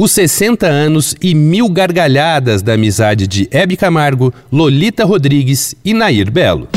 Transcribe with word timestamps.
Os 0.00 0.12
60 0.12 0.64
anos 0.64 1.16
e 1.20 1.34
mil 1.34 1.68
gargalhadas 1.68 2.62
da 2.62 2.74
amizade 2.74 3.26
de 3.26 3.48
Hebe 3.50 3.76
Camargo, 3.76 4.32
Lolita 4.50 5.04
Rodrigues 5.04 5.74
e 5.84 5.92
Nair 5.92 6.30
Belo. 6.30 6.68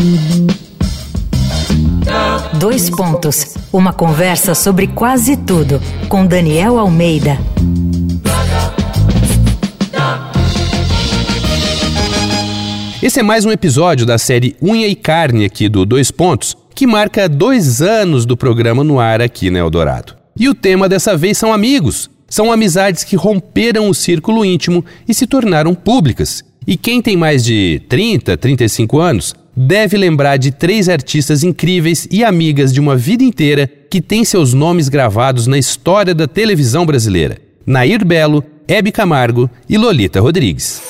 Dois 2.57 2.89
pontos. 2.89 3.57
Uma 3.71 3.93
conversa 3.93 4.55
sobre 4.55 4.87
quase 4.87 5.37
tudo 5.37 5.79
com 6.09 6.25
Daniel 6.25 6.79
Almeida. 6.79 7.37
Esse 13.03 13.19
é 13.19 13.23
mais 13.23 13.45
um 13.45 13.51
episódio 13.51 14.03
da 14.03 14.17
série 14.17 14.55
Unha 14.59 14.87
e 14.87 14.95
Carne 14.95 15.45
aqui 15.45 15.69
do 15.69 15.85
Dois 15.85 16.09
Pontos, 16.09 16.57
que 16.73 16.87
marca 16.87 17.29
dois 17.29 17.83
anos 17.83 18.25
do 18.25 18.35
programa 18.35 18.83
no 18.83 18.99
ar 18.99 19.21
aqui 19.21 19.51
na 19.51 19.59
Eldorado. 19.59 20.15
E 20.39 20.49
o 20.49 20.55
tema 20.55 20.89
dessa 20.89 21.15
vez 21.15 21.37
são 21.37 21.53
amigos, 21.53 22.09
são 22.31 22.49
amizades 22.49 23.03
que 23.03 23.17
romperam 23.17 23.89
o 23.89 23.93
círculo 23.93 24.45
íntimo 24.45 24.85
e 25.05 25.13
se 25.13 25.27
tornaram 25.27 25.75
públicas. 25.75 26.41
E 26.65 26.77
quem 26.77 27.01
tem 27.01 27.17
mais 27.17 27.43
de 27.43 27.81
30, 27.89 28.37
35 28.37 28.99
anos 28.99 29.35
deve 29.53 29.97
lembrar 29.97 30.37
de 30.37 30.49
três 30.49 30.87
artistas 30.87 31.43
incríveis 31.43 32.07
e 32.09 32.23
amigas 32.23 32.71
de 32.71 32.79
uma 32.79 32.95
vida 32.95 33.21
inteira 33.21 33.69
que 33.89 33.99
têm 33.99 34.23
seus 34.23 34.53
nomes 34.53 34.87
gravados 34.87 35.45
na 35.45 35.57
história 35.57 36.15
da 36.15 36.25
televisão 36.25 36.85
brasileira: 36.85 37.37
Nair 37.65 38.05
Belo, 38.05 38.41
Hebe 38.65 38.93
Camargo 38.93 39.49
e 39.67 39.77
Lolita 39.77 40.21
Rodrigues. 40.21 40.81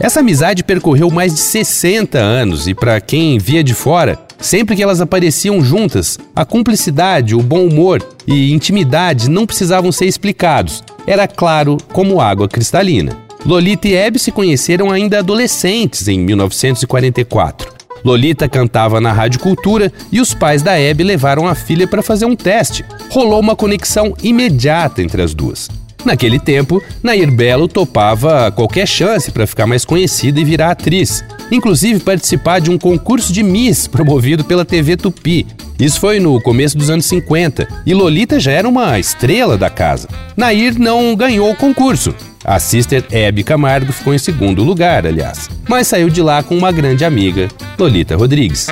Essa 0.00 0.20
amizade 0.20 0.64
percorreu 0.64 1.10
mais 1.10 1.34
de 1.34 1.40
60 1.40 2.18
anos 2.18 2.66
e, 2.66 2.74
para 2.74 2.98
quem 2.98 3.38
via 3.38 3.62
de 3.62 3.74
fora, 3.74 4.18
Sempre 4.44 4.76
que 4.76 4.82
elas 4.82 5.00
apareciam 5.00 5.64
juntas, 5.64 6.18
a 6.36 6.44
cumplicidade, 6.44 7.34
o 7.34 7.40
bom 7.40 7.66
humor 7.66 8.06
e 8.26 8.52
intimidade 8.52 9.30
não 9.30 9.46
precisavam 9.46 9.90
ser 9.90 10.04
explicados. 10.04 10.84
Era 11.06 11.26
claro 11.26 11.78
como 11.94 12.20
água 12.20 12.46
cristalina. 12.46 13.16
Lolita 13.46 13.88
e 13.88 13.94
Hebe 13.94 14.18
se 14.18 14.30
conheceram 14.30 14.90
ainda 14.90 15.20
adolescentes 15.20 16.08
em 16.08 16.18
1944. 16.18 17.72
Lolita 18.04 18.46
cantava 18.46 19.00
na 19.00 19.14
Rádio 19.14 19.40
Cultura 19.40 19.90
e 20.12 20.20
os 20.20 20.34
pais 20.34 20.60
da 20.60 20.78
Hebe 20.78 21.04
levaram 21.04 21.48
a 21.48 21.54
filha 21.54 21.88
para 21.88 22.02
fazer 22.02 22.26
um 22.26 22.36
teste. 22.36 22.84
Rolou 23.08 23.40
uma 23.40 23.56
conexão 23.56 24.14
imediata 24.22 25.00
entre 25.00 25.22
as 25.22 25.32
duas. 25.32 25.70
Naquele 26.04 26.38
tempo, 26.38 26.82
Nair 27.02 27.30
Belo 27.30 27.66
topava 27.66 28.50
qualquer 28.52 28.86
chance 28.86 29.30
para 29.30 29.46
ficar 29.46 29.66
mais 29.66 29.84
conhecida 29.84 30.38
e 30.38 30.44
virar 30.44 30.70
atriz, 30.70 31.24
inclusive 31.50 32.00
participar 32.00 32.60
de 32.60 32.70
um 32.70 32.78
concurso 32.78 33.32
de 33.32 33.42
Miss 33.42 33.86
promovido 33.88 34.44
pela 34.44 34.64
TV 34.64 34.96
Tupi. 34.96 35.46
Isso 35.78 35.98
foi 35.98 36.20
no 36.20 36.40
começo 36.40 36.76
dos 36.76 36.90
anos 36.90 37.06
50 37.06 37.66
e 37.84 37.94
Lolita 37.94 38.38
já 38.38 38.52
era 38.52 38.68
uma 38.68 38.98
estrela 38.98 39.56
da 39.56 39.70
casa. 39.70 40.08
Nair 40.36 40.78
não 40.78 41.16
ganhou 41.16 41.50
o 41.50 41.56
concurso. 41.56 42.14
A 42.44 42.58
sister 42.58 43.02
Hebe 43.10 43.42
Camargo 43.42 43.90
ficou 43.90 44.12
em 44.12 44.18
segundo 44.18 44.62
lugar, 44.62 45.06
aliás, 45.06 45.48
mas 45.66 45.86
saiu 45.86 46.10
de 46.10 46.20
lá 46.20 46.42
com 46.42 46.56
uma 46.56 46.70
grande 46.70 47.02
amiga, 47.04 47.48
Lolita 47.78 48.14
Rodrigues. 48.16 48.68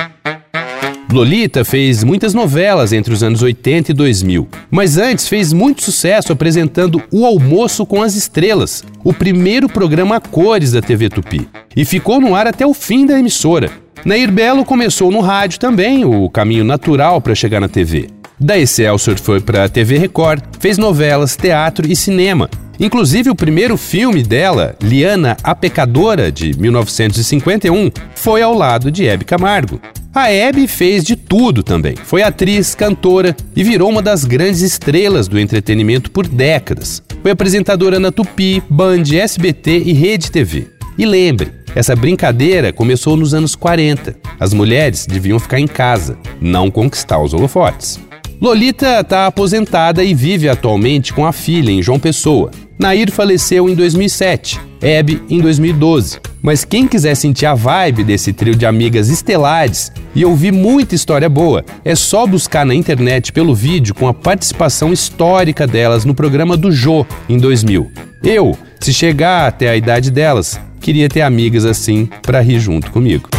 Lolita 1.13 1.63
fez 1.63 2.03
muitas 2.03 2.33
novelas 2.33 2.91
entre 2.91 3.13
os 3.13 3.21
anos 3.21 3.43
80 3.43 3.91
e 3.91 3.93
2000, 3.93 4.47
mas 4.71 4.97
antes 4.97 5.27
fez 5.27 5.53
muito 5.53 5.83
sucesso 5.83 6.33
apresentando 6.33 7.03
O 7.11 7.23
Almoço 7.23 7.85
com 7.85 8.01
as 8.01 8.15
Estrelas, 8.15 8.83
o 9.03 9.13
primeiro 9.13 9.69
programa 9.69 10.15
a 10.15 10.19
cores 10.19 10.71
da 10.71 10.81
TV 10.81 11.09
Tupi, 11.09 11.47
e 11.75 11.85
ficou 11.85 12.19
no 12.19 12.33
ar 12.33 12.47
até 12.47 12.65
o 12.65 12.73
fim 12.73 13.05
da 13.05 13.19
emissora. 13.19 13.69
Nair 14.03 14.31
Belo 14.31 14.65
começou 14.65 15.11
no 15.11 15.19
rádio 15.19 15.59
também, 15.59 16.03
o 16.03 16.27
caminho 16.31 16.63
natural 16.63 17.21
para 17.21 17.35
chegar 17.35 17.59
na 17.59 17.69
TV. 17.69 18.07
Da 18.39 18.57
Excelsior 18.57 19.19
foi 19.19 19.39
para 19.39 19.65
a 19.65 19.69
TV 19.69 19.99
Record, 19.99 20.41
fez 20.59 20.79
novelas, 20.79 21.35
teatro 21.35 21.85
e 21.87 21.95
cinema. 21.95 22.49
Inclusive, 22.83 23.29
o 23.29 23.35
primeiro 23.35 23.77
filme 23.77 24.21
dela, 24.21 24.75
Liana 24.83 25.37
a 25.41 25.55
Pecadora, 25.55 26.29
de 26.29 26.51
1951, 26.59 27.89
foi 28.13 28.41
ao 28.41 28.53
lado 28.53 28.91
de 28.91 29.07
Hebe 29.07 29.23
Camargo. 29.23 29.79
A 30.13 30.29
Hebe 30.29 30.67
fez 30.67 31.05
de 31.05 31.15
tudo 31.15 31.63
também. 31.63 31.95
Foi 31.95 32.21
atriz, 32.21 32.75
cantora 32.75 33.33
e 33.55 33.63
virou 33.63 33.89
uma 33.89 34.01
das 34.01 34.25
grandes 34.25 34.59
estrelas 34.59 35.29
do 35.29 35.39
entretenimento 35.39 36.11
por 36.11 36.27
décadas. 36.27 37.01
Foi 37.21 37.31
apresentadora 37.31 38.01
na 38.01 38.11
Tupi, 38.11 38.61
Band, 38.69 39.03
SBT 39.13 39.83
e 39.85 39.93
Rede 39.93 40.29
TV. 40.29 40.67
E 40.97 41.05
lembre, 41.05 41.53
essa 41.73 41.95
brincadeira 41.95 42.73
começou 42.73 43.15
nos 43.15 43.33
anos 43.33 43.55
40. 43.55 44.13
As 44.37 44.53
mulheres 44.53 45.05
deviam 45.05 45.39
ficar 45.39 45.61
em 45.61 45.67
casa, 45.67 46.17
não 46.41 46.69
conquistar 46.69 47.21
os 47.21 47.33
holofotes. 47.33 47.97
Lolita 48.43 48.99
está 48.99 49.25
aposentada 49.25 50.03
e 50.03 50.13
vive 50.13 50.49
atualmente 50.49 51.13
com 51.13 51.25
a 51.25 51.31
filha 51.31 51.71
em 51.71 51.81
João 51.81 51.97
Pessoa. 51.97 52.51
Nair 52.77 53.09
faleceu 53.09 53.69
em 53.69 53.73
2007, 53.73 54.59
Hebe 54.81 55.23
em 55.29 55.39
2012. 55.39 56.19
Mas 56.41 56.65
quem 56.65 56.85
quiser 56.85 57.15
sentir 57.15 57.45
a 57.45 57.53
vibe 57.53 58.03
desse 58.03 58.33
trio 58.33 58.53
de 58.53 58.65
amigas 58.65 59.07
estelares 59.07 59.93
e 60.13 60.25
ouvir 60.25 60.51
muita 60.51 60.93
história 60.93 61.29
boa, 61.29 61.63
é 61.85 61.95
só 61.95 62.27
buscar 62.27 62.65
na 62.65 62.75
internet 62.75 63.31
pelo 63.31 63.55
vídeo 63.55 63.95
com 63.95 64.09
a 64.09 64.13
participação 64.13 64.91
histórica 64.91 65.65
delas 65.65 66.03
no 66.03 66.13
programa 66.13 66.57
do 66.57 66.69
Jô 66.69 67.05
em 67.29 67.37
2000. 67.37 67.89
Eu, 68.21 68.57
se 68.77 68.93
chegar 68.93 69.47
até 69.47 69.69
a 69.69 69.77
idade 69.77 70.11
delas, 70.11 70.59
queria 70.81 71.07
ter 71.07 71.21
amigas 71.21 71.63
assim 71.63 72.09
para 72.21 72.41
rir 72.41 72.59
junto 72.59 72.91
comigo. 72.91 73.29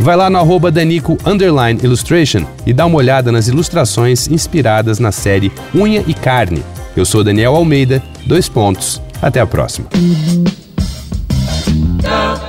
Vai 0.00 0.16
lá 0.16 0.28
no 0.28 0.38
arroba 0.38 0.70
Danico 0.70 1.16
Illustration 1.82 2.44
e 2.66 2.72
dá 2.72 2.86
uma 2.86 2.98
olhada 2.98 3.30
nas 3.30 3.48
ilustrações 3.48 4.28
inspiradas 4.28 4.98
na 4.98 5.12
série 5.12 5.52
Unha 5.74 6.04
e 6.06 6.14
Carne. 6.14 6.62
Eu 6.96 7.04
sou 7.04 7.22
Daniel 7.24 7.54
Almeida, 7.54 8.02
dois 8.26 8.48
pontos. 8.48 9.00
Até 9.20 9.40
a 9.40 9.46
próxima. 9.46 9.86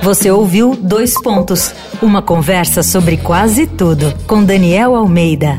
Você 0.02 0.30
ouviu 0.30 0.76
Dois 0.76 1.14
Pontos 1.22 1.72
uma 2.02 2.20
conversa 2.20 2.82
sobre 2.82 3.16
quase 3.16 3.66
tudo 3.66 4.12
com 4.26 4.44
Daniel 4.44 4.94
Almeida. 4.94 5.56